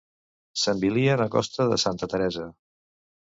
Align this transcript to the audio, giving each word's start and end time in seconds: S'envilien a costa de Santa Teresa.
S'envilien 0.61 1.21
a 1.25 1.27
costa 1.35 1.69
de 1.73 1.79
Santa 1.83 2.09
Teresa. 2.15 2.47